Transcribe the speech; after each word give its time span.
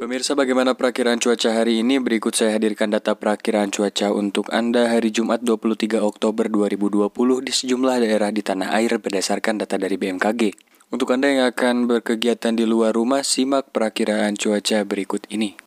Pemirsa 0.00 0.32
bagaimana 0.32 0.72
perakiraan 0.72 1.20
cuaca 1.20 1.52
hari 1.52 1.84
ini? 1.84 2.00
Berikut 2.00 2.32
saya 2.32 2.56
hadirkan 2.56 2.88
data 2.88 3.12
perakiraan 3.20 3.68
cuaca 3.68 4.08
untuk 4.16 4.48
Anda 4.48 4.88
hari 4.88 5.12
Jumat 5.12 5.44
23 5.44 6.00
Oktober 6.00 6.48
2020 6.48 7.12
di 7.44 7.52
sejumlah 7.52 8.00
daerah 8.00 8.32
di 8.32 8.40
tanah 8.40 8.72
air 8.80 8.96
berdasarkan 8.96 9.60
data 9.60 9.76
dari 9.76 10.00
BMKG. 10.00 10.56
Untuk 10.88 11.12
Anda 11.12 11.28
yang 11.28 11.44
akan 11.52 11.84
berkegiatan 11.84 12.56
di 12.56 12.64
luar 12.64 12.96
rumah, 12.96 13.20
simak 13.20 13.76
perakiraan 13.76 14.40
cuaca 14.40 14.88
berikut 14.88 15.28
ini. 15.28 15.60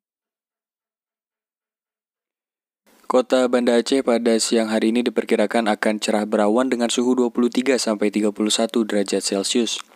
Kota 3.05 3.45
Banda 3.45 3.77
Aceh 3.77 4.01
pada 4.01 4.33
siang 4.41 4.73
hari 4.73 4.89
ini 4.89 5.05
diperkirakan 5.05 5.69
akan 5.69 6.01
cerah 6.01 6.25
berawan 6.25 6.73
dengan 6.73 6.89
suhu 6.89 7.13
23 7.13 7.77
sampai 7.77 8.09
31 8.09 8.33
derajat 8.81 9.21
Celcius. 9.21 9.92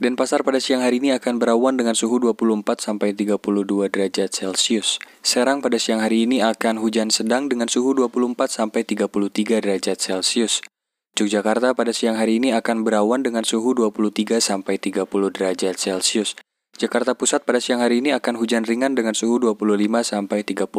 Denpasar 0.00 0.40
pada 0.40 0.56
siang 0.56 0.80
hari 0.80 1.04
ini 1.04 1.12
akan 1.12 1.36
berawan 1.36 1.76
dengan 1.76 1.92
suhu 1.92 2.16
24 2.16 2.64
sampai 2.80 3.12
32 3.12 3.92
derajat 3.92 4.32
Celcius. 4.32 4.96
Serang 5.20 5.60
pada 5.60 5.76
siang 5.76 6.00
hari 6.00 6.24
ini 6.24 6.40
akan 6.40 6.80
hujan 6.80 7.12
sedang 7.12 7.52
dengan 7.52 7.68
suhu 7.68 7.92
24 7.92 8.32
sampai 8.48 8.88
33 8.88 9.60
derajat 9.60 10.00
Celcius. 10.00 10.64
Yogyakarta 11.12 11.76
pada 11.76 11.92
siang 11.92 12.16
hari 12.16 12.40
ini 12.40 12.56
akan 12.56 12.88
berawan 12.88 13.20
dengan 13.20 13.44
suhu 13.44 13.76
23 13.76 14.40
sampai 14.40 14.80
30 14.80 15.04
derajat 15.28 15.76
Celcius. 15.76 16.40
Jakarta 16.80 17.12
Pusat 17.12 17.44
pada 17.44 17.60
siang 17.60 17.84
hari 17.84 18.00
ini 18.00 18.16
akan 18.16 18.40
hujan 18.40 18.64
ringan 18.64 18.96
dengan 18.96 19.12
suhu 19.12 19.36
25 19.36 19.60
sampai 20.08 20.40
31 20.40 20.72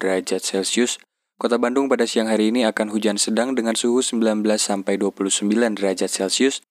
derajat 0.00 0.40
Celcius. 0.40 0.96
Kota 1.36 1.60
Bandung 1.60 1.92
pada 1.92 2.08
siang 2.08 2.32
hari 2.32 2.48
ini 2.48 2.64
akan 2.64 2.88
hujan 2.88 3.20
sedang 3.20 3.52
dengan 3.52 3.76
suhu 3.76 4.00
19 4.00 4.40
sampai 4.56 4.96
29 4.96 5.44
derajat 5.76 6.08
Celcius. 6.08 6.64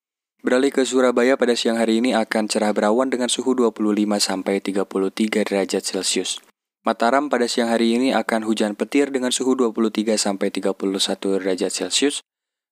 Beralih 0.46 0.70
ke 0.70 0.86
Surabaya 0.86 1.42
pada 1.42 1.58
siang 1.58 1.82
hari 1.82 2.06
ini 2.06 2.14
akan 2.14 2.46
cerah 2.46 2.70
berawan 2.70 3.10
dengan 3.10 3.26
suhu 3.26 3.58
25 3.58 3.82
sampai 4.22 4.62
33 4.62 5.42
derajat 5.42 5.82
Celcius. 5.82 6.38
Mataram 6.86 7.34
pada 7.34 7.50
siang 7.50 7.74
hari 7.74 7.98
ini 7.98 8.14
akan 8.14 8.46
hujan 8.46 8.78
petir 8.78 9.10
dengan 9.10 9.34
suhu 9.34 9.58
23 9.58 10.22
sampai 10.22 10.54
31 10.54 11.42
derajat 11.42 11.74
Celcius. 11.74 12.22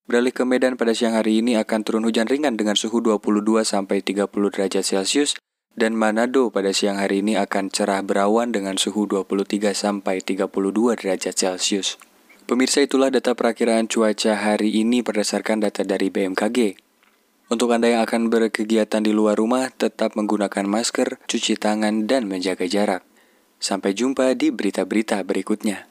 Beralih 0.05 0.29
ke 0.29 0.45
Medan 0.45 0.77
pada 0.77 0.93
siang 0.93 1.17
hari 1.17 1.41
ini 1.41 1.57
akan 1.57 1.81
turun 1.81 2.05
hujan 2.05 2.29
ringan 2.29 2.61
dengan 2.61 2.77
suhu 2.77 3.01
22 3.01 3.41
sampai 3.65 4.05
30 4.05 4.29
derajat 4.29 4.85
Celcius 4.85 5.33
dan 5.73 5.97
Manado 5.97 6.53
pada 6.53 6.69
siang 6.77 7.01
hari 7.01 7.25
ini 7.25 7.41
akan 7.41 7.73
cerah 7.73 8.05
berawan 8.05 8.53
dengan 8.53 8.77
suhu 8.77 9.09
23 9.09 9.73
sampai 9.73 10.21
32 10.21 10.45
derajat 10.93 11.33
Celcius. 11.33 11.97
Pemirsa 12.45 12.85
itulah 12.85 13.09
data 13.09 13.33
perakiraan 13.33 13.89
cuaca 13.89 14.37
hari 14.37 14.77
ini 14.77 15.01
berdasarkan 15.01 15.65
data 15.65 15.81
dari 15.81 16.13
BMKG. 16.13 16.82
Untuk 17.51 17.75
Anda 17.75 17.91
yang 17.91 18.01
akan 18.07 18.31
berkegiatan 18.31 19.03
di 19.03 19.11
luar 19.11 19.35
rumah, 19.35 19.67
tetap 19.67 20.15
menggunakan 20.15 20.63
masker, 20.63 21.19
cuci 21.27 21.59
tangan, 21.59 22.07
dan 22.07 22.23
menjaga 22.27 22.63
jarak. 22.63 23.03
Sampai 23.59 23.91
jumpa 23.91 24.35
di 24.35 24.51
berita-berita 24.51 25.19
berikutnya. 25.27 25.87